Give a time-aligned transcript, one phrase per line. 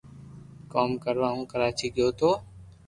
[0.71, 2.29] ڪوم ڪروا ھون ڪراچي گيو تو